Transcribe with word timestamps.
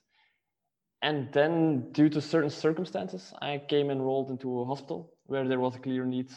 And 1.02 1.32
then, 1.32 1.92
due 1.92 2.10
to 2.10 2.20
certain 2.20 2.50
circumstances, 2.50 3.32
I 3.40 3.62
came 3.68 3.90
enrolled 3.90 4.30
into 4.30 4.60
a 4.60 4.64
hospital 4.66 5.14
where 5.24 5.48
there 5.48 5.60
was 5.60 5.76
a 5.76 5.78
clear 5.78 6.04
need 6.04 6.30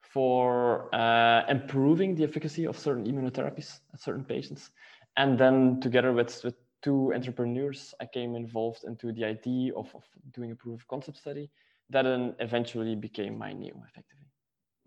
for 0.00 0.92
uh, 0.92 1.46
improving 1.48 2.16
the 2.16 2.24
efficacy 2.24 2.66
of 2.66 2.76
certain 2.76 3.04
immunotherapies 3.04 3.78
at 3.94 4.00
certain 4.00 4.24
patients. 4.24 4.70
And 5.16 5.38
then, 5.38 5.80
together 5.80 6.12
with, 6.12 6.42
with 6.42 6.54
two 6.82 7.12
entrepreneurs, 7.14 7.94
I 8.00 8.06
came 8.06 8.36
involved 8.36 8.84
into 8.84 9.12
the 9.12 9.24
idea 9.24 9.72
of, 9.74 9.86
of 9.94 10.02
doing 10.32 10.50
a 10.52 10.54
proof 10.54 10.80
of 10.80 10.88
concept 10.88 11.18
study 11.18 11.50
that 11.90 12.02
then 12.02 12.34
eventually 12.38 12.94
became 12.94 13.38
my 13.38 13.52
MyNeo 13.52 13.82
effectively. 13.88 14.26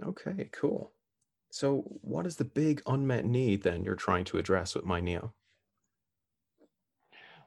Okay, 0.03 0.49
cool. 0.51 0.91
So, 1.49 1.83
what 2.01 2.25
is 2.25 2.37
the 2.37 2.45
big 2.45 2.81
unmet 2.87 3.25
need 3.25 3.63
then 3.63 3.83
you're 3.83 3.95
trying 3.95 4.25
to 4.25 4.37
address 4.37 4.75
with 4.75 4.85
MyNeo? 4.85 5.31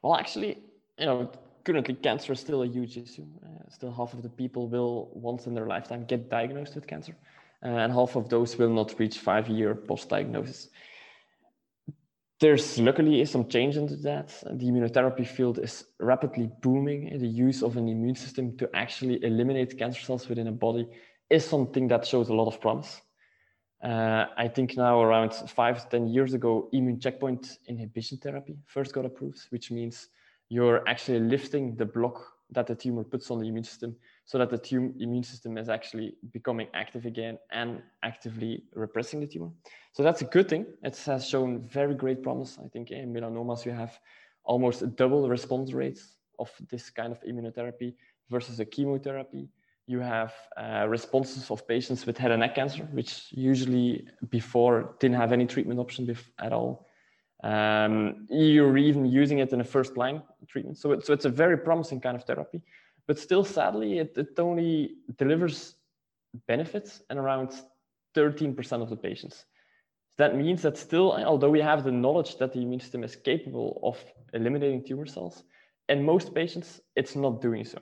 Well, 0.03 0.17
actually, 0.17 0.59
you 0.99 1.07
know, 1.07 1.31
currently 1.65 1.95
cancer 1.95 2.33
is 2.33 2.41
still 2.41 2.63
a 2.63 2.67
huge 2.67 2.99
issue. 2.99 3.27
Uh, 3.43 3.71
still, 3.71 3.93
half 3.93 4.13
of 4.13 4.23
the 4.23 4.29
people 4.29 4.69
will 4.69 5.11
once 5.15 5.47
in 5.47 5.55
their 5.55 5.67
lifetime 5.67 6.05
get 6.05 6.29
diagnosed 6.29 6.75
with 6.75 6.87
cancer, 6.87 7.17
uh, 7.65 7.69
and 7.69 7.93
half 7.93 8.15
of 8.17 8.29
those 8.29 8.59
will 8.59 8.69
not 8.69 8.99
reach 8.99 9.19
five-year 9.19 9.75
post-diagnosis 9.75 10.69
there's 12.41 12.79
luckily 12.79 13.25
some 13.25 13.49
change 13.49 13.77
into 13.77 13.97
that. 13.97 14.29
The 14.43 14.67
immunotherapy 14.67 15.27
field 15.27 15.59
is 15.59 15.85
rapidly 16.01 16.51
booming. 16.63 17.17
The 17.19 17.27
use 17.27 17.63
of 17.63 17.77
an 17.77 17.89
immune 17.89 18.17
system 18.17 18.57
to 18.59 18.69
actually 18.75 19.23
eliminate 19.25 19.79
cancer 19.79 20.01
cells 20.01 20.29
within 20.29 20.49
a 20.49 20.53
body 20.53 20.89
is 21.31 21.45
something 21.45 21.89
that 21.89 22.07
shows 22.07 22.29
a 22.29 22.35
lot 22.35 22.49
of 22.49 22.61
promise. 22.61 23.01
Uh, 23.83 24.27
I 24.37 24.49
think 24.49 24.77
now 24.77 25.03
around 25.03 25.35
five 25.35 25.83
to 25.83 25.89
10 25.91 26.09
years 26.09 26.35
ago, 26.35 26.69
immune 26.73 26.99
checkpoint 27.01 27.59
inhibition 27.69 28.19
therapy 28.19 28.57
first 28.67 28.93
got 28.95 29.05
approved, 29.05 29.41
which 29.51 29.71
means 29.71 30.09
you're 30.49 30.87
actually 30.89 31.21
lifting 31.21 31.77
the 31.77 31.85
block 31.85 32.33
that 32.51 32.67
the 32.67 32.75
tumor 32.75 33.05
puts 33.05 33.31
on 33.31 33.41
the 33.41 33.49
immune 33.49 33.65
system 33.65 33.95
so 34.25 34.39
that 34.39 34.51
the 34.51 34.59
tumor 34.59 34.91
immune 34.99 35.23
system 35.23 35.59
is 35.59 35.69
actually 35.69 36.15
becoming 36.33 36.67
active 36.75 37.05
again 37.05 37.39
and 37.53 37.83
actively 38.03 38.63
repressing 38.75 39.21
the 39.21 39.27
tumor. 39.27 39.51
So 39.93 40.03
that's 40.03 40.23
a 40.23 40.25
good 40.25 40.49
thing. 40.49 40.67
It 40.83 40.97
has 41.07 41.29
shown 41.29 41.61
very 41.61 41.95
great 41.95 42.23
promise. 42.23 42.59
I 42.65 42.69
think 42.69 42.91
in 42.91 43.13
melanomas, 43.13 43.65
you 43.65 43.73
have 43.73 43.99
almost 44.45 44.97
double 44.97 45.29
response 45.29 45.73
rates 45.73 46.17
of 46.39 46.51
this 46.71 46.91
kind 46.91 47.13
of 47.13 47.23
immunotherapy 47.23 47.95
versus 48.31 48.61
a 48.61 48.65
chemotherapy. 48.65 49.49
You 49.87 50.01
have 50.01 50.33
uh, 50.57 50.87
responses 50.89 51.51
of 51.51 51.69
patients 51.69 52.07
with 52.07 52.17
head 52.17 52.31
and 52.31 52.41
neck 52.41 52.55
cancer, 52.55 52.85
which 52.93 53.27
usually 53.31 54.09
before 54.31 54.97
didn't 55.01 55.17
have 55.17 55.33
any 55.33 55.47
treatment 55.47 55.79
option 55.79 56.17
at 56.41 56.53
all. 56.53 56.87
Um, 57.43 58.27
you're 58.31 58.79
even 58.79 59.05
using 59.05 59.41
it 59.41 59.53
in 59.53 59.61
a 59.61 59.65
first 59.65 59.99
line 59.99 60.23
treatment. 60.49 60.79
So, 60.79 60.93
it, 60.93 61.05
so 61.05 61.13
it's 61.13 61.27
a 61.27 61.29
very 61.29 61.59
promising 61.59 62.01
kind 62.01 62.17
of 62.17 62.25
therapy. 62.25 62.63
But 63.07 63.19
still, 63.19 63.45
sadly, 63.45 63.99
it, 63.99 64.17
it 64.17 64.39
only 64.39 64.97
delivers 65.19 65.75
benefits 66.47 67.03
in 67.11 67.19
around 67.19 67.53
13% 68.17 68.83
of 68.83 68.91
the 68.91 68.97
patients. 68.97 69.45
That 70.17 70.37
means 70.37 70.63
that 70.63 70.79
still, 70.79 71.13
although 71.13 71.51
we 71.51 71.61
have 71.61 71.85
the 71.85 71.93
knowledge 71.93 72.39
that 72.39 72.53
the 72.53 72.61
immune 72.61 72.81
system 72.81 73.03
is 73.03 73.17
capable 73.17 73.81
of 73.83 73.99
eliminating 74.33 74.85
tumor 74.85 75.07
cells, 75.07 75.43
in 75.89 76.05
most 76.05 76.35
patients, 76.35 76.81
it's 76.97 77.17
not 77.17 77.43
doing 77.43 77.65
so. 77.65 77.79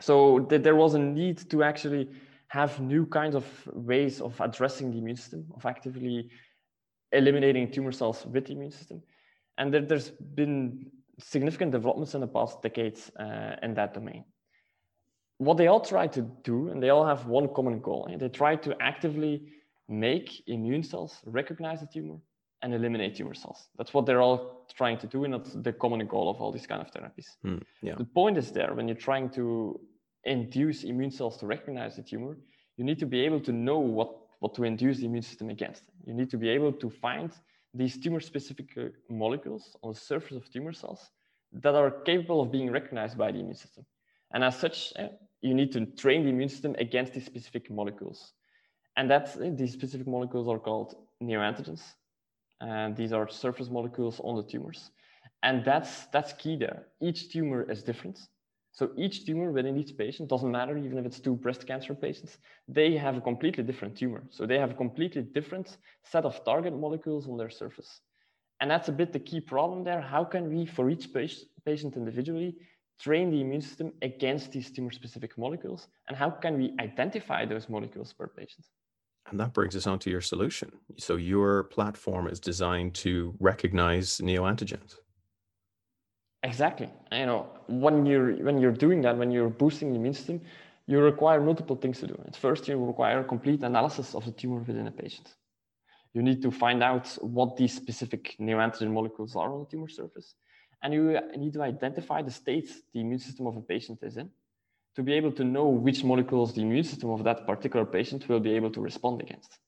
So 0.00 0.40
th- 0.40 0.62
there 0.62 0.76
was 0.76 0.94
a 0.94 0.98
need 0.98 1.38
to 1.50 1.62
actually 1.62 2.10
have 2.48 2.80
new 2.80 3.06
kinds 3.06 3.34
of 3.34 3.44
ways 3.72 4.20
of 4.20 4.40
addressing 4.40 4.92
the 4.92 4.98
immune 4.98 5.16
system, 5.16 5.46
of 5.54 5.66
actively 5.66 6.30
eliminating 7.12 7.70
tumor 7.70 7.92
cells 7.92 8.24
with 8.24 8.46
the 8.46 8.52
immune 8.52 8.70
system. 8.70 9.02
And 9.58 9.72
there, 9.72 9.84
has 9.88 10.10
been 10.10 10.90
significant 11.18 11.72
developments 11.72 12.14
in 12.14 12.20
the 12.20 12.26
past 12.26 12.62
decades 12.62 13.10
uh, 13.18 13.56
in 13.62 13.74
that 13.74 13.94
domain. 13.94 14.24
What 15.38 15.56
they 15.56 15.66
all 15.66 15.80
try 15.80 16.06
to 16.08 16.22
do, 16.42 16.68
and 16.68 16.82
they 16.82 16.90
all 16.90 17.06
have 17.06 17.26
one 17.26 17.48
common 17.54 17.80
goal, 17.80 18.08
they 18.18 18.28
try 18.28 18.56
to 18.56 18.74
actively 18.80 19.42
make 19.88 20.42
immune 20.48 20.82
cells 20.82 21.20
recognize 21.26 21.80
the 21.80 21.86
tumor 21.86 22.16
and 22.62 22.74
eliminate 22.74 23.16
tumor 23.16 23.34
cells. 23.34 23.68
That's 23.76 23.92
what 23.92 24.06
they're 24.06 24.22
all 24.22 24.66
trying 24.74 24.98
to 24.98 25.06
do, 25.06 25.24
and 25.24 25.34
that's 25.34 25.52
the 25.52 25.72
common 25.72 26.06
goal 26.06 26.30
of 26.30 26.40
all 26.40 26.52
these 26.52 26.66
kind 26.66 26.80
of 26.80 26.90
therapies. 26.90 27.28
Mm, 27.44 27.62
yeah. 27.82 27.94
The 27.96 28.04
point 28.04 28.38
is 28.38 28.50
there 28.50 28.74
when 28.74 28.88
you're 28.88 28.96
trying 28.96 29.28
to 29.30 29.78
induce 30.24 30.84
immune 30.84 31.10
cells 31.10 31.36
to 31.38 31.46
recognize 31.46 31.96
the 31.96 32.02
tumor, 32.02 32.36
you 32.76 32.84
need 32.84 32.98
to 32.98 33.06
be 33.06 33.20
able 33.20 33.40
to 33.40 33.52
know 33.52 33.78
what, 33.78 34.10
what 34.40 34.54
to 34.54 34.64
induce 34.64 34.98
the 34.98 35.06
immune 35.06 35.22
system 35.22 35.50
against. 35.50 35.84
You 36.06 36.14
need 36.14 36.30
to 36.30 36.38
be 36.38 36.48
able 36.48 36.72
to 36.72 36.90
find 36.90 37.30
these 37.76 37.98
tumor-specific 37.98 38.68
uh, 38.76 38.82
molecules 39.08 39.76
on 39.82 39.92
the 39.92 39.98
surface 39.98 40.36
of 40.36 40.50
tumor 40.50 40.72
cells 40.72 41.10
that 41.52 41.74
are 41.74 41.90
capable 41.90 42.40
of 42.40 42.50
being 42.50 42.70
recognized 42.70 43.16
by 43.16 43.30
the 43.30 43.38
immune 43.38 43.54
system. 43.54 43.84
And 44.32 44.42
as 44.42 44.58
such, 44.58 44.92
uh, 44.98 45.08
you 45.42 45.54
need 45.54 45.72
to 45.72 45.86
train 45.86 46.24
the 46.24 46.30
immune 46.30 46.48
system 46.48 46.74
against 46.78 47.12
these 47.12 47.26
specific 47.26 47.70
molecules. 47.70 48.32
And 48.96 49.10
that's 49.10 49.36
uh, 49.36 49.50
these 49.54 49.72
specific 49.72 50.06
molecules 50.06 50.48
are 50.48 50.58
called 50.58 50.96
neoantigens. 51.22 51.82
And 52.60 52.96
these 52.96 53.12
are 53.12 53.28
surface 53.28 53.70
molecules 53.70 54.20
on 54.24 54.36
the 54.36 54.42
tumors. 54.42 54.90
And 55.42 55.64
that's, 55.64 56.06
that's 56.06 56.32
key 56.32 56.56
there. 56.56 56.86
Each 57.00 57.30
tumor 57.30 57.70
is 57.70 57.82
different. 57.82 58.18
So 58.76 58.90
each 58.94 59.24
tumor 59.24 59.50
within 59.52 59.78
each 59.78 59.96
patient, 59.96 60.28
doesn't 60.28 60.50
matter 60.50 60.76
even 60.76 60.98
if 60.98 61.06
it's 61.06 61.18
two 61.18 61.34
breast 61.34 61.66
cancer 61.66 61.94
patients, 61.94 62.36
they 62.68 62.94
have 62.98 63.16
a 63.16 63.22
completely 63.22 63.64
different 63.64 63.96
tumor. 63.96 64.22
So 64.30 64.44
they 64.44 64.58
have 64.58 64.72
a 64.72 64.74
completely 64.74 65.22
different 65.22 65.78
set 66.04 66.26
of 66.26 66.44
target 66.44 66.74
molecules 66.78 67.26
on 67.26 67.38
their 67.38 67.48
surface. 67.48 68.02
And 68.60 68.70
that's 68.70 68.88
a 68.88 68.92
bit 68.92 69.14
the 69.14 69.18
key 69.18 69.40
problem 69.40 69.82
there. 69.82 70.02
How 70.02 70.24
can 70.24 70.54
we, 70.54 70.66
for 70.66 70.90
each 70.90 71.08
patient 71.14 71.96
individually, 71.96 72.54
train 73.00 73.30
the 73.30 73.40
immune 73.40 73.62
system 73.62 73.92
against 74.02 74.52
these 74.52 74.70
tumor-specific 74.70 75.38
molecules? 75.38 75.88
And 76.08 76.16
how 76.16 76.28
can 76.28 76.58
we 76.58 76.74
identify 76.78 77.46
those 77.46 77.70
molecules 77.70 78.12
per 78.12 78.28
patient? 78.28 78.66
And 79.30 79.40
that 79.40 79.54
brings 79.54 79.74
us 79.74 79.86
on 79.86 79.98
to 80.00 80.10
your 80.10 80.20
solution. 80.20 80.70
So 80.98 81.16
your 81.16 81.64
platform 81.64 82.28
is 82.28 82.40
designed 82.40 82.94
to 82.96 83.34
recognize 83.40 84.18
neoantigens. 84.18 84.96
Exactly. 86.46 86.88
You 87.10 87.26
know, 87.26 87.40
when 87.66 88.06
you're 88.06 88.32
when 88.46 88.58
you're 88.58 88.78
doing 88.86 89.00
that, 89.02 89.16
when 89.18 89.32
you're 89.32 89.50
boosting 89.62 89.90
the 89.90 89.98
immune 89.98 90.14
system, 90.14 90.40
you 90.86 91.00
require 91.00 91.40
multiple 91.40 91.74
things 91.74 91.98
to 92.00 92.06
do. 92.06 92.16
At 92.24 92.36
first, 92.36 92.68
you 92.68 92.76
require 92.92 93.18
a 93.20 93.24
complete 93.24 93.62
analysis 93.64 94.14
of 94.14 94.24
the 94.24 94.30
tumor 94.30 94.60
within 94.60 94.86
a 94.86 94.92
patient. 94.92 95.28
You 96.14 96.22
need 96.22 96.40
to 96.42 96.50
find 96.52 96.84
out 96.84 97.06
what 97.20 97.56
these 97.56 97.74
specific 97.74 98.36
neoantigen 98.38 98.90
molecules 98.92 99.34
are 99.34 99.52
on 99.52 99.58
the 99.64 99.66
tumor 99.72 99.88
surface. 99.88 100.36
And 100.82 100.94
you 100.94 101.18
need 101.36 101.54
to 101.54 101.62
identify 101.62 102.22
the 102.22 102.30
state 102.30 102.68
the 102.92 103.00
immune 103.00 103.18
system 103.18 103.48
of 103.48 103.56
a 103.56 103.64
patient 103.74 103.98
is 104.02 104.16
in 104.16 104.30
to 104.94 105.02
be 105.02 105.14
able 105.14 105.32
to 105.32 105.44
know 105.44 105.66
which 105.66 106.04
molecules 106.04 106.54
the 106.54 106.62
immune 106.62 106.84
system 106.84 107.10
of 107.10 107.24
that 107.24 107.44
particular 107.46 107.84
patient 107.84 108.28
will 108.28 108.40
be 108.40 108.52
able 108.52 108.70
to 108.70 108.80
respond 108.80 109.20
against. 109.20 109.58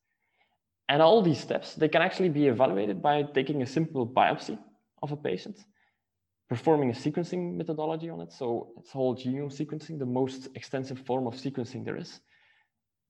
And 0.89 1.03
all 1.03 1.23
these 1.23 1.41
steps, 1.41 1.75
they 1.75 1.89
can 1.89 2.03
actually 2.03 2.31
be 2.31 2.47
evaluated 2.47 3.03
by 3.03 3.25
taking 3.25 3.63
a 3.63 3.67
simple 3.67 4.07
biopsy 4.07 4.59
of 5.03 5.13
a 5.13 5.17
patient, 5.17 5.59
performing 6.49 6.91
a 6.91 6.95
sequencing 6.95 7.55
methodology 7.57 8.09
on 8.09 8.21
it. 8.21 8.33
So 8.33 8.73
it's 8.79 8.91
whole 8.91 9.15
genome 9.15 9.53
sequencing, 9.53 9.99
the 9.99 10.07
most 10.07 10.49
extensive 10.55 10.99
form 11.01 11.27
of 11.27 11.35
sequencing 11.35 11.85
there 11.85 11.97
is. 11.97 12.21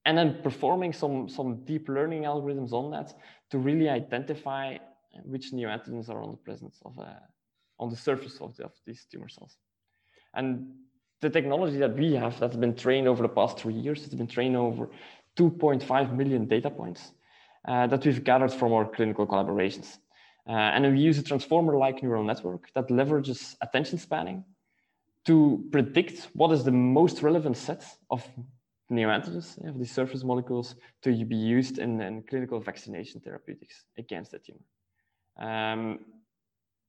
And 0.05 0.17
then 0.17 0.39
performing 0.43 0.93
some, 0.93 1.29
some 1.29 1.63
deep 1.65 1.87
learning 1.87 2.23
algorithms 2.23 2.73
on 2.73 2.91
that 2.91 3.13
to 3.51 3.57
really 3.57 3.89
identify 3.89 4.77
which 5.23 5.51
neoantigens 5.51 6.09
are 6.09 6.21
on 6.21 6.31
the 6.31 6.37
presence 6.37 6.79
of 6.85 6.97
uh, 6.99 7.13
on 7.79 7.89
the 7.89 7.95
surface 7.95 8.37
of, 8.41 8.55
the, 8.57 8.65
of 8.65 8.71
these 8.85 9.05
tumor 9.11 9.29
cells. 9.29 9.57
And 10.33 10.67
the 11.21 11.29
technology 11.29 11.77
that 11.77 11.95
we 11.95 12.13
have 12.13 12.39
that's 12.39 12.55
been 12.55 12.75
trained 12.75 13.07
over 13.07 13.23
the 13.23 13.29
past 13.29 13.57
three 13.57 13.73
years, 13.73 14.05
it's 14.05 14.15
been 14.15 14.27
trained 14.27 14.55
over 14.55 14.89
2.5 15.37 16.15
million 16.15 16.45
data 16.45 16.69
points 16.69 17.11
uh, 17.67 17.87
that 17.87 18.05
we've 18.05 18.23
gathered 18.23 18.51
from 18.51 18.73
our 18.73 18.85
clinical 18.85 19.25
collaborations. 19.25 19.97
Uh, 20.49 20.53
and 20.53 20.91
we 20.91 20.99
use 20.99 21.19
a 21.19 21.23
transformer-like 21.23 22.01
neural 22.01 22.23
network 22.23 22.73
that 22.73 22.87
leverages 22.87 23.55
attention 23.61 23.99
spanning 23.99 24.43
to 25.23 25.63
predict 25.71 26.29
what 26.33 26.51
is 26.51 26.63
the 26.63 26.71
most 26.71 27.21
relevant 27.21 27.55
set 27.55 27.85
of 28.09 28.27
neoantigens, 28.91 29.63
of 29.67 29.77
these 29.77 29.91
surface 29.91 30.23
molecules, 30.23 30.73
to 31.03 31.23
be 31.25 31.35
used 31.35 31.77
in, 31.77 32.01
in 32.01 32.23
clinical 32.23 32.59
vaccination 32.59 33.21
therapeutics 33.21 33.83
against 33.99 34.31
the 34.31 34.39
tumor. 34.39 34.59
Um, 35.37 35.99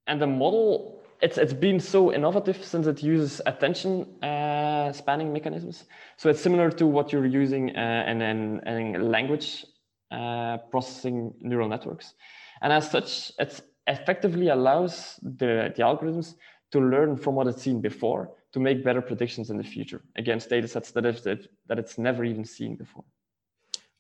and 0.07 0.23
the 0.23 0.27
model, 0.27 1.03
it's, 1.21 1.37
it's 1.37 1.53
been 1.53 1.81
so 1.81 2.15
innovative 2.15 2.65
since 2.65 2.87
it 2.87 3.03
uses 3.03 3.43
attention 3.45 4.23
uh, 4.25 4.91
spanning 4.93 5.35
mechanisms. 5.35 5.85
So 6.17 6.31
it's 6.31 6.41
similar 6.41 6.71
to 6.71 6.87
what 6.87 7.13
you're 7.13 7.27
using 7.27 7.77
uh, 7.77 8.05
in, 8.09 8.23
in, 8.23 8.67
in 8.67 9.11
language 9.11 9.67
uh, 10.11 10.57
processing 10.71 11.35
neural 11.41 11.69
networks. 11.69 12.15
And 12.63 12.73
as 12.73 12.91
such, 12.91 13.33
it 13.39 13.61
effectively 13.87 14.49
allows 14.49 15.19
the, 15.23 15.73
the 15.75 15.83
algorithms 15.83 16.35
to 16.73 16.81
learn 16.81 17.17
from 17.17 17.35
what 17.35 17.47
it's 17.47 17.63
seen 17.63 17.81
before 17.81 18.31
to 18.53 18.61
make 18.61 18.85
better 18.85 19.01
predictions 19.01 19.51
in 19.51 19.57
the 19.57 19.65
future 19.65 20.03
against 20.17 20.51
data 20.51 20.69
sets 20.69 20.91
that, 20.93 21.05
it, 21.07 21.49
that 21.67 21.79
it's 21.79 21.99
never 21.99 22.25
even 22.25 22.45
seen 22.45 22.77
before. 22.77 23.05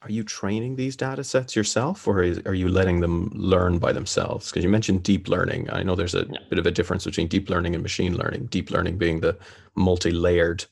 Are 0.02 0.10
you 0.10 0.24
training 0.24 0.76
these 0.76 0.96
data 0.96 1.22
sets 1.22 1.54
yourself 1.54 2.08
or 2.08 2.22
is, 2.22 2.40
are 2.46 2.54
you 2.54 2.68
letting 2.68 3.00
them 3.00 3.30
learn 3.34 3.78
by 3.78 3.92
themselves? 3.92 4.50
Because 4.50 4.64
you 4.64 4.70
mentioned 4.70 5.02
deep 5.02 5.28
learning. 5.28 5.68
I 5.70 5.82
know 5.82 5.94
there's 5.94 6.14
a 6.14 6.26
yeah. 6.30 6.38
bit 6.48 6.58
of 6.58 6.66
a 6.66 6.70
difference 6.70 7.04
between 7.04 7.28
deep 7.28 7.50
learning 7.50 7.74
and 7.74 7.82
machine 7.82 8.16
learning 8.16 8.46
deep 8.46 8.70
learning 8.70 8.96
being 8.96 9.20
the 9.20 9.36
multi-layered 9.74 10.64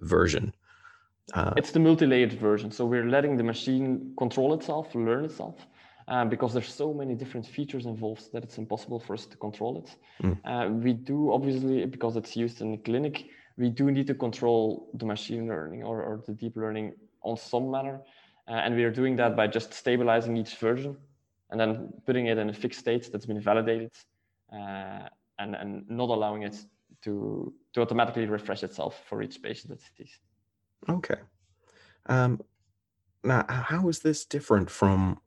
version. 0.00 0.54
Uh, 1.32 1.54
it's 1.56 1.70
the 1.70 1.80
multi-layered 1.80 2.34
version. 2.34 2.70
So 2.70 2.84
we're 2.84 3.08
letting 3.08 3.38
the 3.38 3.42
machine 3.42 4.12
control 4.18 4.52
itself 4.52 4.94
learn 4.94 5.24
itself 5.24 5.66
um, 6.08 6.28
because 6.28 6.52
there's 6.52 6.72
so 6.72 6.92
many 6.92 7.14
different 7.14 7.46
features 7.46 7.86
involved 7.86 8.32
that 8.32 8.42
it's 8.42 8.58
impossible 8.58 8.98
for 8.98 9.14
us 9.14 9.26
to 9.26 9.36
control 9.36 9.78
it 9.82 9.90
mm. 10.26 10.36
uh, 10.44 10.68
we 10.72 10.92
do 10.92 11.32
obviously 11.32 11.86
because 11.86 12.16
it's 12.16 12.36
used 12.36 12.60
in 12.60 12.72
the 12.72 12.78
clinic 12.78 13.26
we 13.56 13.68
do 13.68 13.90
need 13.90 14.06
to 14.06 14.14
control 14.14 14.88
the 14.94 15.06
machine 15.06 15.46
learning 15.46 15.82
or, 15.82 16.02
or 16.02 16.22
the 16.26 16.32
deep 16.32 16.56
learning 16.56 16.92
on 17.22 17.36
some 17.36 17.70
manner 17.70 18.00
uh, 18.48 18.52
and 18.52 18.74
we 18.74 18.84
are 18.84 18.90
doing 18.90 19.14
that 19.16 19.36
by 19.36 19.46
just 19.46 19.72
stabilizing 19.72 20.36
each 20.36 20.56
version 20.56 20.96
and 21.50 21.60
then 21.60 21.92
putting 22.06 22.26
it 22.26 22.38
in 22.38 22.50
a 22.50 22.52
fixed 22.52 22.80
state 22.80 23.10
that's 23.12 23.26
been 23.26 23.40
validated 23.40 23.90
uh, 24.52 25.08
and, 25.38 25.54
and 25.54 25.88
not 25.88 26.08
allowing 26.08 26.42
it 26.42 26.56
to, 27.02 27.52
to 27.72 27.80
automatically 27.80 28.26
refresh 28.26 28.62
itself 28.62 29.02
for 29.08 29.22
each 29.22 29.40
patient 29.42 29.70
that 29.70 29.80
sees. 29.96 30.18
Okay. 30.88 31.16
Um, 32.06 32.40
now, 33.24 33.44
how 33.48 33.88
is 33.88 34.00
this 34.00 34.24
different 34.24 34.70
from 34.70 35.20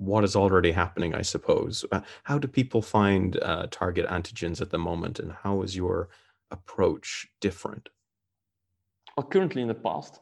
what 0.00 0.24
is 0.24 0.34
already 0.34 0.72
happening, 0.72 1.14
I 1.14 1.20
suppose? 1.20 1.84
Uh, 1.92 2.00
how 2.24 2.38
do 2.38 2.48
people 2.48 2.80
find 2.80 3.38
uh, 3.42 3.66
target 3.70 4.06
antigens 4.08 4.62
at 4.62 4.70
the 4.70 4.78
moment, 4.78 5.18
and 5.20 5.30
how 5.42 5.60
is 5.60 5.76
your 5.76 6.08
approach 6.50 7.28
different? 7.40 7.90
Well, 9.14 9.26
currently 9.26 9.60
in 9.60 9.68
the 9.68 9.74
past, 9.74 10.20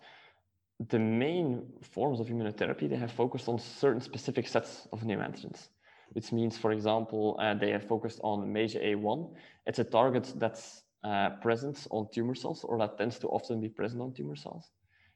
the 0.88 0.98
main 0.98 1.64
forms 1.80 2.18
of 2.18 2.26
immunotherapy, 2.26 2.90
they 2.90 2.96
have 2.96 3.12
focused 3.12 3.48
on 3.48 3.60
certain 3.60 4.00
specific 4.00 4.48
sets 4.48 4.88
of 4.92 5.02
neoantigens, 5.02 5.68
which 6.10 6.32
means, 6.32 6.58
for 6.58 6.72
example, 6.72 7.38
uh, 7.40 7.54
they 7.54 7.70
have 7.70 7.86
focused 7.86 8.18
on 8.24 8.52
MAGE-A1. 8.52 9.32
It's 9.66 9.78
a 9.78 9.84
target 9.84 10.32
that's 10.36 10.82
uh, 11.04 11.30
present 11.40 11.86
on 11.92 12.08
tumor 12.12 12.34
cells, 12.34 12.64
or 12.64 12.78
that 12.78 12.98
tends 12.98 13.20
to 13.20 13.28
often 13.28 13.60
be 13.60 13.68
present 13.68 14.02
on 14.02 14.12
tumor 14.12 14.34
cells. 14.34 14.72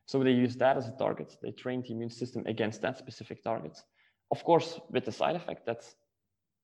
So 0.07 0.23
they 0.23 0.31
use 0.31 0.55
that 0.57 0.77
as 0.77 0.87
a 0.87 0.93
target. 0.93 1.37
They 1.43 1.51
train 1.51 1.83
the 1.83 1.95
immune 1.95 2.11
system 2.11 2.45
against 2.47 2.81
that 2.83 2.97
specific 2.97 3.43
target. 3.43 3.77
Of 4.33 4.43
course, 4.45 4.81
with 4.91 5.05
the 5.05 5.13
side 5.13 5.37
effect 5.37 5.67
that 5.67 5.85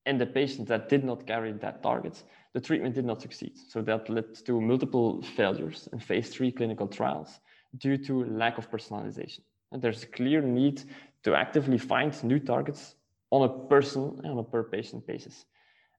in 0.06 0.17
the 0.17 0.26
patients 0.26 0.69
that 0.69 0.88
did 0.88 1.05
not 1.05 1.26
carry 1.26 1.53
that 1.53 1.82
target, 1.82 2.23
the 2.55 2.61
treatment 2.61 2.94
did 2.94 3.05
not 3.05 3.20
succeed. 3.20 3.53
So 3.69 3.82
that 3.82 4.09
led 4.09 4.35
to 4.47 4.61
multiple 4.61 5.23
failures 5.23 5.88
in 5.93 6.00
phase 6.00 6.31
three 6.31 6.50
clinical 6.50 6.88
trials 6.88 7.41
due 7.76 7.99
to 7.99 8.25
lack 8.25 8.56
of 8.56 8.70
personalization. 8.70 9.41
And 9.70 9.82
there's 9.82 10.03
a 10.03 10.06
clear 10.06 10.41
need 10.41 10.82
to 11.25 11.35
actively 11.35 11.76
find 11.76 12.25
new 12.25 12.38
targets 12.38 12.94
on 13.31 13.43
a 13.43 13.69
person 13.69 14.19
on 14.25 14.38
a 14.38 14.43
per 14.43 14.65
patient 14.65 15.06
basis. 15.06 15.44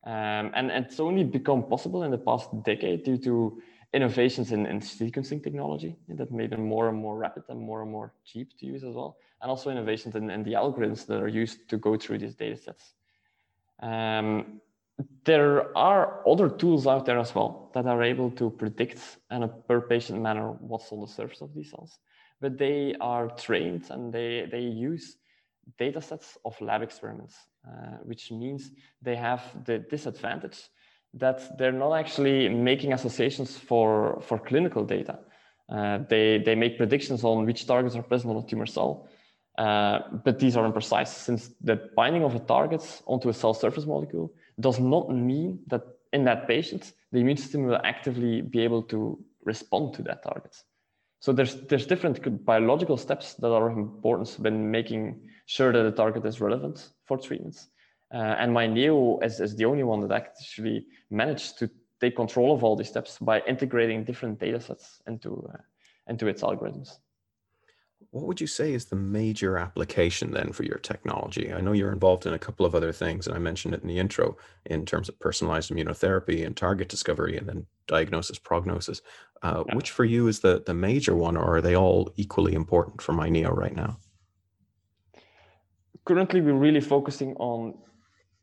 Um, 0.06 0.52
and, 0.56 0.72
and, 0.72 0.86
it's 0.86 1.00
only 1.00 1.24
become 1.24 1.64
possible 1.64 2.04
in 2.04 2.10
the 2.10 2.18
past 2.18 2.50
decade 2.64 3.04
due 3.04 3.18
to 3.18 3.62
innovations 3.94 4.52
in, 4.52 4.66
in, 4.66 4.80
sequencing 4.80 5.44
technology 5.44 5.96
that 6.10 6.32
made 6.32 6.52
them 6.52 6.66
more 6.66 6.90
and 6.90 6.98
more 6.98 7.18
rapid 7.18 7.44
and 7.50 7.60
more 7.60 7.82
and 7.82 7.92
more 7.92 8.14
cheap 8.24 8.58
to 8.60 8.66
use 8.66 8.84
as 8.84 8.94
well. 8.94 9.18
And 9.42 9.50
also 9.50 9.72
innovations 9.72 10.16
in, 10.16 10.30
in 10.30 10.44
the 10.44 10.54
algorithms 10.54 11.06
that 11.08 11.22
are 11.22 11.28
used 11.28 11.68
to 11.70 11.78
go 11.78 11.98
through 11.98 12.20
these 12.20 12.36
data 12.36 12.58
sets. 12.58 12.94
Um, 13.82 14.62
there 15.24 15.76
are 15.78 16.28
other 16.28 16.50
tools 16.50 16.86
out 16.86 17.06
there 17.06 17.18
as 17.18 17.34
well 17.34 17.72
that 17.74 17.86
are 17.86 18.04
able 18.04 18.30
to 18.32 18.50
predict 18.50 19.00
in 19.32 19.44
a 19.44 19.48
per 19.48 19.82
patient 19.82 20.22
manner 20.22 20.52
what's 20.60 20.92
on 20.92 21.00
the 21.02 21.08
surface 21.08 21.42
of 21.42 21.54
these 21.54 21.72
cells. 21.72 21.98
But 22.42 22.58
they 22.58 22.96
are 23.00 23.30
trained 23.30 23.86
and 23.90 24.14
they, 24.14 24.48
they 24.52 24.62
use 24.62 25.18
data 25.78 26.02
sets 26.02 26.38
of 26.46 26.60
lab 26.62 26.82
experiments, 26.82 27.36
uh, 27.68 27.98
which 28.04 28.32
means 28.32 28.72
they 29.02 29.16
have 29.16 29.42
the 29.66 29.80
disadvantage 29.80 30.70
that 31.14 31.58
they're 31.58 31.72
not 31.72 31.94
actually 31.94 32.50
making 32.50 32.94
associations 32.94 33.58
for, 33.58 34.22
for 34.22 34.38
clinical 34.38 34.84
data. 34.86 35.20
Uh, 35.70 36.00
they, 36.10 36.42
they 36.46 36.56
make 36.56 36.78
predictions 36.78 37.24
on 37.24 37.46
which 37.46 37.66
targets 37.68 37.96
are 37.96 38.04
present 38.04 38.36
on 38.36 38.44
a 38.44 38.48
tumor 38.48 38.66
cell, 38.66 39.08
uh, 39.58 40.00
but 40.24 40.40
these 40.40 40.56
are 40.56 40.72
imprecise 40.72 41.10
since 41.10 41.50
the 41.62 41.76
binding 41.96 42.24
of 42.24 42.36
a 42.36 42.40
target 42.40 43.02
onto 43.06 43.30
a 43.30 43.34
cell 43.34 43.54
surface 43.54 43.86
molecule 43.86 44.34
does 44.60 44.80
not 44.80 45.10
mean 45.10 45.60
that 45.68 45.84
in 46.14 46.24
that 46.26 46.48
patient, 46.48 46.94
the 47.12 47.20
immune 47.20 47.38
system 47.38 47.66
will 47.66 47.80
actively 47.84 48.42
be 48.42 48.62
able 48.62 48.82
to 48.84 49.24
respond 49.44 49.94
to 49.94 50.02
that 50.04 50.24
target. 50.24 50.56
So 51.20 51.34
there's, 51.34 51.56
there's 51.68 51.86
different 51.86 52.46
biological 52.46 52.98
steps 52.98 53.34
that 53.36 53.52
are 53.52 53.70
important 53.70 54.36
when 54.40 54.72
making 54.72 55.22
sure 55.46 55.74
that 55.74 55.84
the 55.84 55.92
target 55.92 56.26
is 56.26 56.40
relevant 56.40 56.90
for 57.06 57.18
treatments. 57.18 57.68
Uh, 58.14 58.36
and 58.40 58.52
MyNeo 58.52 59.24
is, 59.24 59.40
is 59.40 59.56
the 59.56 59.66
only 59.66 59.84
one 59.84 60.02
that 60.02 60.12
actually 60.12 60.86
managed 61.12 61.60
to 61.60 61.70
take 62.02 62.16
control 62.16 62.56
of 62.56 62.64
all 62.64 62.76
these 62.76 62.90
steps 62.90 63.18
by 63.20 63.42
integrating 63.42 64.04
different 64.04 64.40
data 64.40 64.60
sets 64.60 65.02
into, 65.08 65.48
uh, 65.54 65.58
into 66.08 66.28
its 66.28 66.42
algorithms 66.42 66.98
what 68.12 68.26
would 68.26 68.42
you 68.42 68.48
say 68.48 68.74
is 68.74 68.86
the 68.86 68.96
major 68.96 69.58
application 69.58 70.32
then 70.32 70.52
for 70.52 70.64
your 70.64 70.80
technology? 70.80 71.54
I 71.54 71.62
know 71.62 71.74
you're 71.74 71.92
involved 71.92 72.26
in 72.26 72.34
a 72.34 72.40
couple 72.40 72.66
of 72.66 72.74
other 72.74 72.92
things, 72.92 73.28
and 73.28 73.36
I 73.36 73.40
mentioned 73.40 73.74
it 73.74 73.82
in 73.82 73.88
the 73.88 74.00
intro 74.00 74.36
in 74.66 74.86
terms 74.86 75.10
of 75.10 75.20
personalized 75.20 75.70
immunotherapy 75.70 76.46
and 76.46 76.58
target 76.58 76.90
discovery 76.90 77.38
and 77.38 77.48
then 77.48 77.68
diagnosis, 77.88 78.40
prognosis. 78.40 79.02
Uh, 79.44 79.64
yeah. 79.68 79.76
Which 79.76 79.92
for 79.92 80.06
you 80.06 80.28
is 80.28 80.40
the, 80.40 80.64
the 80.66 80.74
major 80.74 81.16
one, 81.16 81.38
or 81.38 81.58
are 81.58 81.62
they 81.62 81.76
all 81.76 82.12
equally 82.16 82.54
important 82.54 83.02
for 83.02 83.14
MyNeo 83.14 83.56
right 83.56 83.76
now? 83.76 83.98
Currently, 86.06 86.42
we're 86.42 86.54
really 86.54 86.82
focusing 86.82 87.36
on 87.36 87.76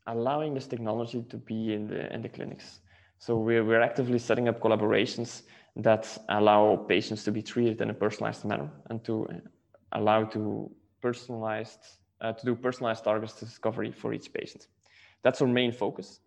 allowing 0.07 0.53
this 0.53 0.67
technology 0.67 1.23
to 1.29 1.37
be 1.37 1.73
in 1.73 1.87
the, 1.87 2.13
in 2.13 2.21
the 2.21 2.29
clinics. 2.29 2.79
So 3.19 3.37
we're, 3.37 3.63
we're 3.63 3.81
actively 3.81 4.19
setting 4.19 4.47
up 4.47 4.59
collaborations 4.59 5.43
that 5.77 6.17
allow 6.29 6.75
patients 6.75 7.23
to 7.25 7.31
be 7.31 7.41
treated 7.41 7.81
in 7.81 7.89
a 7.89 7.93
personalized 7.93 8.45
manner 8.45 8.69
and 8.89 9.03
to 9.05 9.27
allow 9.91 10.23
to 10.25 10.71
personalized 11.01 11.79
uh, 12.21 12.33
to 12.33 12.45
do 12.45 12.55
personalized 12.55 13.03
target 13.03 13.31
discovery 13.39 13.91
for 13.91 14.13
each 14.13 14.33
patient. 14.33 14.67
That's 15.23 15.41
our 15.41 15.47
main 15.47 15.71
focus. 15.71 16.19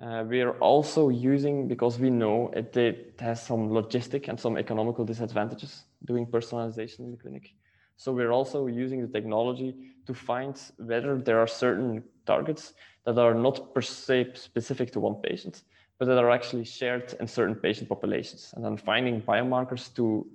Uh, 0.00 0.24
we 0.26 0.40
are 0.42 0.58
also 0.58 1.08
using 1.08 1.68
because 1.68 1.98
we 1.98 2.10
know 2.10 2.50
it, 2.54 2.76
it, 2.76 3.14
has 3.18 3.42
some 3.42 3.70
logistic 3.70 4.28
and 4.28 4.38
some 4.38 4.56
economical 4.58 5.04
disadvantages 5.04 5.84
doing 6.04 6.26
personalization 6.26 7.00
in 7.00 7.10
the 7.10 7.16
clinic. 7.16 7.54
So 7.96 8.12
we're 8.12 8.32
also 8.32 8.66
using 8.66 9.00
the 9.00 9.12
technology 9.12 9.74
to 10.06 10.14
find 10.14 10.60
whether 10.78 11.18
there 11.18 11.40
are 11.40 11.46
certain 11.46 12.04
targets 12.26 12.74
that 13.04 13.18
are 13.18 13.34
not 13.34 13.74
per 13.74 13.82
se 13.82 14.32
specific 14.34 14.90
to 14.92 15.00
one 15.00 15.16
patient, 15.16 15.62
but 15.98 16.06
that 16.06 16.18
are 16.18 16.30
actually 16.30 16.64
shared 16.64 17.14
in 17.20 17.26
certain 17.26 17.54
patient 17.54 17.88
populations, 17.88 18.52
and 18.54 18.64
then 18.64 18.76
finding 18.76 19.22
biomarkers 19.22 19.94
to 19.94 20.26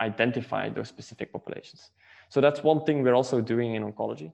identify 0.00 0.68
those 0.68 0.88
specific 0.88 1.32
populations. 1.32 1.90
So 2.28 2.40
that's 2.40 2.62
one 2.62 2.84
thing 2.84 3.02
we're 3.02 3.14
also 3.14 3.40
doing 3.40 3.74
in 3.74 3.84
oncology. 3.84 4.32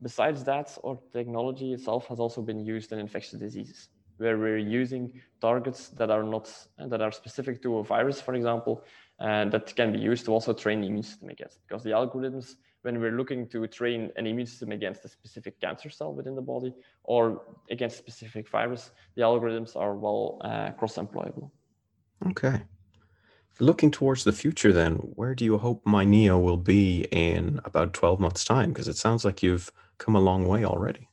Besides 0.00 0.44
that, 0.44 0.76
our 0.84 0.98
technology 1.12 1.72
itself 1.72 2.06
has 2.08 2.18
also 2.18 2.42
been 2.42 2.60
used 2.64 2.92
in 2.92 2.98
infectious 2.98 3.38
diseases, 3.38 3.88
where 4.18 4.36
we're 4.36 4.58
using 4.58 5.20
targets 5.40 5.88
that 5.90 6.10
are 6.10 6.24
not 6.24 6.50
that 6.78 7.00
are 7.00 7.12
specific 7.12 7.62
to 7.62 7.78
a 7.78 7.84
virus, 7.84 8.20
for 8.20 8.34
example, 8.34 8.84
uh, 9.22 9.44
that 9.46 9.74
can 9.76 9.92
be 9.92 9.98
used 9.98 10.24
to 10.24 10.32
also 10.32 10.52
train 10.52 10.80
the 10.80 10.88
immune 10.88 11.02
system 11.04 11.28
against. 11.28 11.60
Because 11.66 11.84
the 11.84 11.90
algorithms, 11.90 12.56
when 12.82 13.00
we're 13.00 13.16
looking 13.16 13.46
to 13.50 13.66
train 13.68 14.10
an 14.16 14.26
immune 14.26 14.46
system 14.46 14.72
against 14.72 15.04
a 15.04 15.08
specific 15.08 15.60
cancer 15.60 15.88
cell 15.90 16.12
within 16.12 16.34
the 16.34 16.42
body 16.42 16.74
or 17.04 17.42
against 17.70 17.96
a 17.96 17.98
specific 17.98 18.48
virus, 18.48 18.90
the 19.14 19.22
algorithms 19.22 19.76
are 19.76 19.94
well 19.94 20.40
uh, 20.42 20.70
cross-employable. 20.72 21.50
Okay. 22.30 22.62
Looking 23.60 23.92
towards 23.92 24.24
the 24.24 24.32
future, 24.32 24.72
then, 24.72 24.94
where 24.94 25.34
do 25.36 25.44
you 25.44 25.58
hope 25.58 25.84
MyNeo 25.84 26.42
will 26.42 26.56
be 26.56 27.06
in 27.12 27.60
about 27.64 27.92
12 27.92 28.18
months' 28.18 28.44
time? 28.44 28.72
Because 28.72 28.88
it 28.88 28.96
sounds 28.96 29.24
like 29.24 29.42
you've 29.42 29.70
come 29.98 30.16
a 30.16 30.20
long 30.20 30.48
way 30.48 30.64
already. 30.64 31.08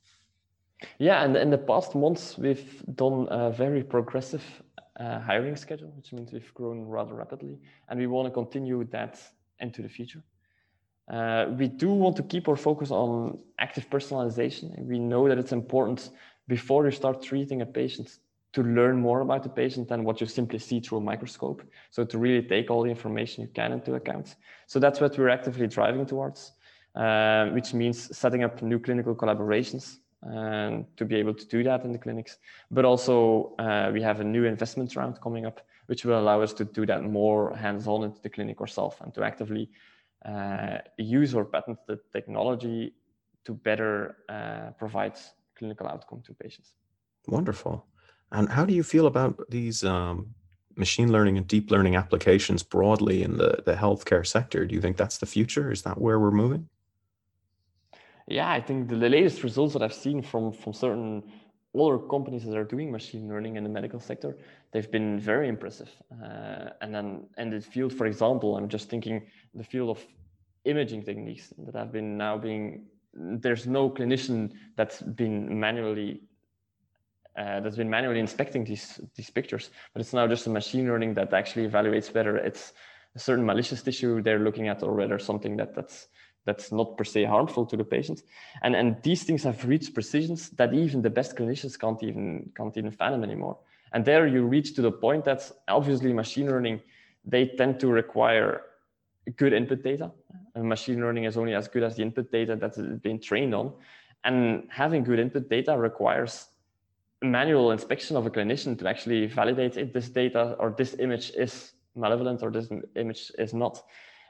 Yeah, 0.98 1.24
and 1.24 1.36
in 1.36 1.50
the 1.50 1.58
past 1.58 1.94
months, 1.94 2.38
we've 2.38 2.82
done 2.96 3.28
a 3.30 3.52
very 3.52 3.84
progressive 3.84 4.44
uh, 5.00 5.20
hiring 5.20 5.56
schedule, 5.56 5.92
which 5.96 6.12
means 6.12 6.32
we've 6.32 6.54
grown 6.54 6.86
rather 6.86 7.14
rapidly, 7.14 7.58
and 7.88 8.00
we 8.00 8.08
want 8.08 8.28
to 8.28 8.32
continue 8.32 8.84
that 8.92 9.20
into 9.60 9.82
the 9.82 9.90
future. 9.90 10.22
Uh, 11.10 11.48
we 11.58 11.68
do 11.68 11.90
want 11.90 12.16
to 12.16 12.24
keep 12.24 12.48
our 12.48 12.56
focus 12.56 12.92
on 12.92 13.40
active 13.58 13.90
personalization. 13.90 14.78
We 14.86 15.00
know 15.00 15.28
that 15.28 15.40
it's 15.40 15.52
important 15.52 16.12
before 16.48 16.86
you 16.86 16.92
start 16.92 17.24
treating 17.24 17.62
a 17.62 17.66
patient 17.66 18.20
to 18.52 18.64
learn 18.64 19.00
more 19.00 19.22
about 19.22 19.44
the 19.44 19.50
patient 19.50 19.88
than 19.90 20.04
what 20.04 20.20
you 20.20 20.28
simply 20.28 20.60
see 20.60 20.80
through 20.80 21.00
a 21.00 21.02
microscope. 21.02 21.64
So 21.92 22.04
to 22.04 22.18
really 22.18 22.42
take 22.48 22.70
all 22.70 22.84
the 22.84 22.90
information 22.90 23.44
you 23.44 23.50
can 23.50 23.72
into 23.72 23.94
account. 23.96 24.36
So 24.68 24.80
that's 24.80 25.00
what 25.00 25.18
we're 25.18 25.30
actively 25.30 25.68
driving 25.68 26.06
towards, 26.06 26.52
uh, 26.96 27.48
which 27.50 27.74
means 27.74 28.16
setting 28.18 28.44
up 28.44 28.62
new 28.62 28.80
clinical 28.80 29.16
collaborations 29.16 29.98
and 30.22 30.86
to 30.98 31.06
be 31.06 31.16
able 31.16 31.34
to 31.34 31.46
do 31.46 31.64
that 31.64 31.84
in 31.84 31.92
the 31.92 31.98
clinics. 31.98 32.38
But 32.72 32.86
also 32.86 33.56
uh, 33.60 33.90
we 33.94 34.02
have 34.02 34.20
a 34.20 34.24
new 34.24 34.46
investment 34.46 34.96
round 34.96 35.20
coming 35.22 35.46
up, 35.46 35.62
which 35.88 36.06
will 36.06 36.20
allow 36.20 36.42
us 36.42 36.54
to 36.54 36.66
do 36.66 36.86
that 36.86 37.04
more 37.04 37.56
hands-on 37.56 38.04
into 38.04 38.22
the 38.22 38.30
clinic 38.30 38.60
ourselves 38.62 38.98
and 39.02 39.14
to 39.14 39.24
actively 39.24 39.70
uh, 40.26 40.80
use 40.98 41.34
or 41.34 41.46
patent 41.46 41.80
the 41.88 42.00
technology 42.12 42.94
to 43.46 43.54
better 43.54 44.18
uh, 44.28 44.72
provide 44.78 45.14
clinical 45.58 45.88
outcome 45.88 46.22
to 46.26 46.34
patients. 46.34 46.74
Wonderful. 47.28 47.86
And 48.32 48.50
how 48.50 48.66
do 48.66 48.74
you 48.74 48.84
feel 48.84 49.08
about 49.08 49.40
these 49.50 49.84
um, 49.84 50.36
machine 50.76 51.12
learning 51.12 51.38
and 51.38 51.48
deep 51.48 51.72
learning 51.72 51.96
applications 51.96 52.64
broadly 52.64 53.24
in 53.24 53.38
the, 53.38 53.64
the 53.66 53.74
healthcare 53.74 54.26
sector? 54.26 54.66
Do 54.66 54.76
you 54.76 54.82
think 54.82 54.98
that's 54.98 55.18
the 55.18 55.26
future? 55.26 55.72
Is 55.72 55.82
that 55.84 56.00
where 56.00 56.20
we're 56.20 56.32
moving? 56.32 56.70
Yeah, 58.30 58.50
I 58.52 58.62
think 58.62 58.90
the, 58.90 58.96
the 58.96 59.10
latest 59.10 59.44
results 59.44 59.74
that 59.74 59.82
I've 59.82 59.94
seen 59.94 60.22
from, 60.22 60.52
from 60.52 60.72
certain 60.74 61.24
other 61.78 61.98
companies 61.98 62.46
that 62.46 62.56
are 62.56 62.64
doing 62.64 62.92
machine 62.92 63.28
learning 63.28 63.56
in 63.56 63.64
the 63.64 63.70
medical 63.70 64.00
sector, 64.00 64.38
they've 64.72 64.92
been 64.92 65.20
very 65.20 65.48
impressive. 65.48 65.90
Uh, 66.24 66.70
and 66.82 66.94
then 66.94 67.26
in 67.38 67.50
the 67.50 67.60
field, 67.60 67.92
for 67.92 68.06
example, 68.06 68.56
I'm 68.56 68.70
just 68.70 68.88
thinking 68.88 69.24
the 69.56 69.64
field 69.64 69.90
of 69.90 70.06
imaging 70.66 71.04
techniques 71.04 71.52
that 71.58 71.76
have 71.76 71.92
been 71.92 72.18
now 72.18 72.38
being, 72.38 72.86
there's 73.16 73.66
no 73.66 73.90
clinician 73.90 74.52
that's 74.76 75.02
been 75.02 75.60
manually 75.60 76.22
uh, 77.38 77.62
that's 77.62 77.78
been 77.78 77.90
manually 77.90 78.20
inspecting 78.20 78.66
these 78.66 79.00
these 79.16 79.30
pictures, 79.30 79.70
but 79.94 80.02
it's 80.02 80.14
now 80.14 80.28
just 80.28 80.46
a 80.48 80.50
machine 80.50 80.86
learning 80.88 81.14
that 81.14 81.34
actually 81.34 81.66
evaluates 81.66 82.14
whether 82.14 82.36
it's 82.36 82.74
a 83.16 83.20
certain 83.20 83.46
malicious 83.46 83.82
tissue 83.82 84.22
they're 84.22 84.40
looking 84.40 84.68
at 84.68 84.84
or 84.84 84.94
whether 84.94 85.18
something 85.18 85.56
that 85.56 85.74
that's 85.74 86.08
that's 86.46 86.72
not 86.72 86.98
per 86.98 87.04
se 87.04 87.26
harmful 87.26 87.66
to 87.66 87.78
the 87.78 87.84
patient. 87.84 88.24
And 88.64 88.76
and 88.76 89.02
these 89.04 89.24
things 89.24 89.44
have 89.44 89.66
reached 89.66 89.94
precisions 89.94 90.50
that 90.52 90.74
even 90.74 91.02
the 91.02 91.10
best 91.10 91.36
clinicians 91.36 91.80
can't 91.80 92.02
even 92.04 92.52
can't 92.56 92.76
even 92.78 92.92
fathom 92.92 93.24
anymore. 93.24 93.58
And 93.94 94.06
there 94.06 94.28
you 94.28 94.46
reach 94.46 94.76
to 94.76 94.82
the 94.82 94.92
point 94.92 95.26
that 95.26 95.52
obviously 95.68 96.14
machine 96.14 96.48
learning 96.48 96.82
they 97.26 97.48
tend 97.48 97.80
to 97.80 97.88
require 97.88 98.62
good 99.36 99.54
input 99.54 99.84
data. 99.84 100.12
And 100.56 100.68
machine 100.68 101.00
learning 101.02 101.26
is 101.26 101.38
only 101.38 101.54
as 101.54 101.68
good 101.68 101.84
as 101.84 101.96
the 101.96 102.04
input 102.04 102.32
data 102.32 102.56
that's 102.56 102.78
been 102.78 103.20
trained 103.20 103.54
on. 103.54 103.74
And 104.24 104.68
having 104.70 105.04
good 105.04 105.20
input 105.20 105.50
data 105.50 105.78
requires 105.78 106.48
manual 107.22 107.72
inspection 107.72 108.16
of 108.16 108.26
a 108.26 108.30
clinician 108.30 108.78
to 108.80 108.88
actually 108.88 109.28
validate 109.28 109.78
if 109.78 109.94
this 109.94 110.10
data 110.10 110.56
or 110.60 110.74
this 110.78 110.96
image 111.00 111.32
is 111.32 111.74
malevolent 111.96 112.42
or 112.42 112.52
this 112.52 112.70
image 112.96 113.32
is 113.38 113.54
not. 113.54 113.84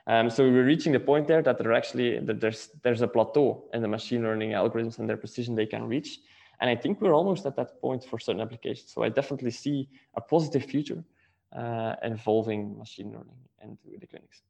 Um, 0.10 0.32
so 0.32 0.44
we're 0.44 0.66
reaching 0.66 0.92
the 0.92 1.00
point 1.00 1.28
there 1.28 1.44
that 1.44 1.60
there 1.60 1.72
actually 1.72 2.18
that 2.20 2.42
there's 2.42 2.70
there's 2.82 3.04
a 3.04 3.08
plateau 3.08 3.66
in 3.76 3.84
the 3.84 3.88
machine 3.88 4.24
learning 4.24 4.52
algorithms 4.52 4.98
and 4.98 5.08
their 5.08 5.18
precision 5.18 5.54
they 5.54 5.68
can 5.68 5.84
reach. 5.88 6.20
And 6.60 6.68
I 6.68 6.76
think 6.76 7.00
we're 7.00 7.14
almost 7.14 7.46
at 7.46 7.56
that 7.58 7.80
point 7.80 8.04
for 8.04 8.18
certain 8.18 8.42
applications. 8.42 8.92
So 8.92 9.04
I 9.04 9.10
definitely 9.10 9.52
see 9.52 9.88
a 10.16 10.22
positive 10.22 10.66
future 10.66 11.04
uh, 11.56 11.94
involving 12.04 12.76
machine 12.76 13.12
learning 13.12 13.38
into 13.64 14.00
the 14.00 14.08
clinics. 14.08 14.42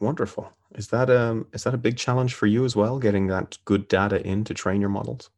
Wonderful. 0.00 0.50
Is 0.74 0.88
that 0.88 1.10
um 1.10 1.46
is 1.52 1.64
that 1.64 1.74
a 1.74 1.82
big 1.88 1.98
challenge 1.98 2.32
for 2.32 2.46
you 2.46 2.64
as 2.64 2.74
well, 2.74 2.98
getting 2.98 3.26
that 3.26 3.58
good 3.66 3.88
data 3.88 4.26
in 4.26 4.44
to 4.44 4.54
train 4.54 4.80
your 4.80 4.90
models? 4.90 5.28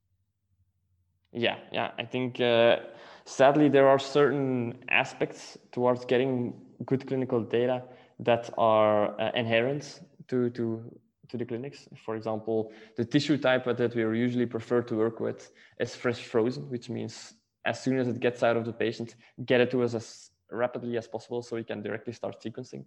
Yeah, 1.33 1.57
yeah. 1.73 1.91
I 1.99 2.05
think 2.05 2.41
uh, 2.41 2.77
sadly 3.25 3.69
there 3.69 3.89
are 3.89 3.99
certain 3.99 4.85
aspects 4.89 5.59
towards 5.73 6.05
getting 6.05 6.55
good 6.87 7.09
clinical 7.09 7.43
data 7.43 7.83
that 8.21 8.51
are 8.59 9.21
uh, 9.21 9.31
inherent 9.35 10.01
to 10.29 10.51
to 10.51 10.83
to 11.29 11.37
the 11.37 11.45
clinics. 11.45 11.89
For 12.05 12.17
example, 12.17 12.73
the 12.97 13.05
tissue 13.05 13.37
type 13.37 13.65
that 13.65 13.95
we 13.95 14.03
usually 14.19 14.47
prefer 14.47 14.83
to 14.83 14.95
work 14.97 15.21
with 15.21 15.53
is 15.79 15.95
fresh 15.95 16.23
frozen, 16.25 16.71
which 16.71 16.89
means 16.89 17.35
as 17.65 17.83
soon 17.83 17.99
as 17.99 18.09
it 18.09 18.21
gets 18.21 18.43
out 18.43 18.57
of 18.57 18.65
the 18.65 18.73
patient, 18.73 19.15
get 19.45 19.61
it 19.61 19.71
to 19.71 19.83
us 19.83 19.95
as 19.95 20.31
rapidly 20.51 20.97
as 20.97 21.07
possible 21.07 21.43
so 21.43 21.57
we 21.57 21.65
can 21.65 21.83
directly 21.83 22.13
start 22.13 22.43
sequencing. 22.43 22.85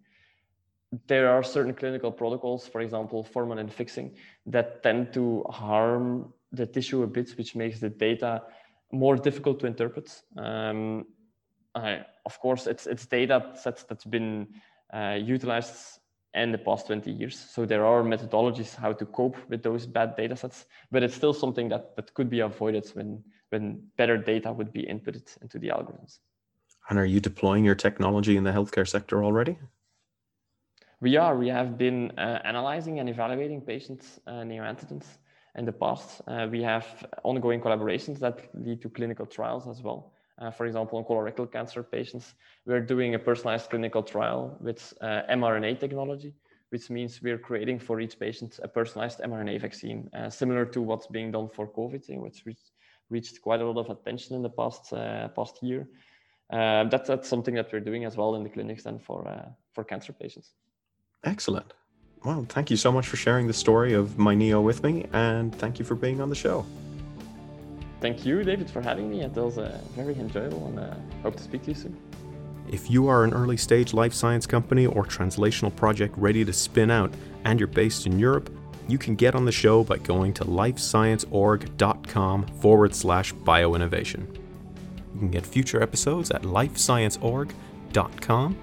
There 1.08 1.30
are 1.30 1.44
certain 1.44 1.74
clinical 1.74 2.12
protocols, 2.12 2.68
for 2.68 2.82
example, 2.82 3.24
formalin 3.24 3.70
fixing, 3.70 4.16
that 4.48 4.84
tend 4.84 5.14
to 5.14 5.44
harm 5.50 6.34
the 6.52 6.66
tissue 6.66 7.04
a 7.04 7.08
bit, 7.08 7.30
which 7.38 7.56
makes 7.56 7.80
the 7.80 7.90
data 7.90 8.42
more 8.92 9.16
difficult 9.16 9.60
to 9.60 9.68
interpret. 9.68 10.22
Um, 10.36 11.06
I, 11.76 12.02
of 12.26 12.40
course, 12.40 12.68
it's 12.68 12.88
it's 12.88 13.06
data 13.06 13.52
sets 13.56 13.84
that's 13.84 14.04
been 14.04 14.48
utilized 14.94 16.00
in 16.34 16.52
the 16.52 16.58
past 16.58 16.88
20 16.88 17.12
years. 17.12 17.38
So 17.38 17.66
there 17.66 17.86
are 17.86 18.04
methodologies 18.04 18.76
how 18.76 18.94
to 18.94 19.06
cope 19.06 19.38
with 19.50 19.64
those 19.64 19.86
bad 19.86 20.16
data 20.16 20.36
sets, 20.36 20.66
but 20.90 21.04
it's 21.04 21.16
still 21.16 21.34
something 21.34 21.70
that, 21.70 21.96
that 21.96 22.14
could 22.14 22.30
be 22.30 22.40
avoided 22.40 22.90
when, 22.94 23.24
when 23.50 23.84
better 23.98 24.18
data 24.18 24.52
would 24.52 24.72
be 24.72 24.84
inputted 24.84 25.42
into 25.42 25.60
the 25.60 25.70
algorithms. 25.70 26.20
And 26.90 26.98
are 26.98 27.06
you 27.06 27.20
deploying 27.20 27.66
your 27.66 27.76
technology 27.76 28.38
in 28.38 28.44
the 28.44 28.52
healthcare 28.52 28.88
sector 28.88 29.24
already? 29.24 29.58
We 31.00 31.18
are. 31.18 31.36
We 31.36 31.48
have 31.50 31.78
been 31.78 32.12
uh, 32.18 32.40
analyzing 32.44 33.00
and 33.00 33.10
evaluating 33.10 33.62
patients' 33.62 34.20
uh, 34.28 34.44
neoantigens 34.44 35.06
in 35.56 35.66
the 35.66 35.72
past. 35.72 36.22
Uh, 36.28 36.48
we 36.50 36.62
have 36.62 36.86
ongoing 37.24 37.60
collaborations 37.60 38.20
that 38.20 38.50
lead 38.54 38.82
to 38.84 38.90
clinical 38.90 39.26
trials 39.26 39.68
as 39.68 39.82
well. 39.82 40.14
Uh, 40.42 40.50
for 40.50 40.66
example, 40.66 40.98
in 40.98 41.06
colorectal 41.06 41.50
cancer 41.50 41.84
patients, 41.84 42.34
we're 42.66 42.82
doing 42.82 43.14
a 43.14 43.20
personalized 43.20 43.70
clinical 43.70 44.02
trial 44.02 44.58
with 44.60 44.94
uh, 45.02 45.22
mRNA 45.30 45.80
technology, 45.80 46.34
which 46.70 46.90
means 46.90 47.22
we're 47.22 47.38
creating 47.38 47.78
for 47.78 48.02
each 48.02 48.20
patient 48.20 48.60
a 48.64 48.68
personalized 48.68 49.20
mRNA 49.20 49.62
vaccine, 49.62 50.10
uh, 50.16 50.30
similar 50.30 50.66
to 50.66 50.82
what's 50.82 51.06
being 51.06 51.32
done 51.32 51.48
for 51.48 51.68
COVID, 51.68 52.04
which 52.20 52.44
reached, 52.48 52.72
reached 53.12 53.40
quite 53.42 53.62
a 53.62 53.66
lot 53.70 53.80
of 53.80 53.90
attention 53.96 54.36
in 54.36 54.42
the 54.42 54.50
past 54.50 54.92
uh, 54.94 55.28
past 55.28 55.62
year. 55.62 55.88
Uh, 56.52 56.86
that's, 56.86 57.08
that's 57.08 57.30
something 57.30 57.54
that 57.54 57.72
we're 57.72 57.80
doing 57.80 58.04
as 58.06 58.18
well 58.18 58.36
in 58.36 58.44
the 58.44 58.50
clinics 58.50 58.88
and 58.88 59.02
for 59.02 59.28
uh, 59.28 59.48
for 59.74 59.84
cancer 59.84 60.12
patients. 60.12 60.54
Excellent. 61.24 61.74
Well, 62.26 62.46
thank 62.50 62.72
you 62.72 62.78
so 62.78 62.92
much 62.92 63.08
for 63.08 63.18
sharing 63.18 63.46
the 63.46 63.54
story 63.54 63.94
of 63.94 64.10
MyNeo 64.18 64.64
with 64.64 64.84
me, 64.84 65.06
and 65.14 65.54
thank 65.56 65.78
you 65.78 65.86
for 65.86 65.96
being 65.96 66.20
on 66.20 66.30
the 66.30 66.36
show. 66.36 66.66
Thank 68.02 68.26
you, 68.26 68.44
David, 68.44 68.70
for 68.70 68.82
having 68.82 69.10
me. 69.10 69.22
It 69.22 69.34
was 69.36 69.58
uh, 69.60 69.80
very 69.96 70.16
enjoyable, 70.16 70.68
and 70.68 70.80
uh, 70.80 70.96
hope 71.22 71.38
to 71.38 71.44
speak 71.44 71.62
to 71.64 71.70
you 71.70 71.76
soon. 71.76 71.98
If 72.68 72.90
you 72.90 73.08
are 73.08 73.24
an 73.24 73.32
early 73.34 73.58
stage 73.58 73.94
life 73.94 74.14
science 74.14 74.48
company 74.48 74.88
or 74.88 75.06
translational 75.06 75.76
project 75.76 76.18
ready 76.18 76.44
to 76.46 76.54
spin 76.54 76.90
out 76.90 77.14
and 77.46 77.60
you're 77.60 77.68
based 77.68 78.06
in 78.06 78.18
Europe, 78.18 78.50
you 78.88 78.98
can 78.98 79.16
get 79.16 79.36
on 79.36 79.44
the 79.46 79.52
show 79.52 79.84
by 79.84 79.98
going 79.98 80.34
to 80.34 80.46
lifescienceorg.com 80.46 82.46
forward 82.60 82.96
slash 82.96 83.34
bioinnovation. 83.34 84.34
You 85.14 85.20
can 85.20 85.32
get 85.32 85.46
future 85.46 85.84
episodes 85.84 86.32
at 86.32 86.44
lifescienceorg.com. 86.44 88.58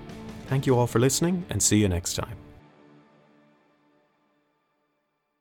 Thank 0.47 0.67
you 0.67 0.79
all 0.79 0.87
for 0.87 0.99
listening 0.99 1.45
and 1.51 1.63
see 1.63 1.77
you 1.79 1.89
next 1.89 2.15
time. 2.15 2.48